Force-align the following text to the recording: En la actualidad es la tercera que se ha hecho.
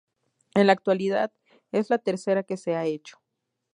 En 0.55 0.65
la 0.65 0.73
actualidad 0.73 1.31
es 1.71 1.91
la 1.91 1.99
tercera 1.99 2.41
que 2.41 2.57
se 2.57 2.73
ha 2.75 2.85
hecho. 2.85 3.21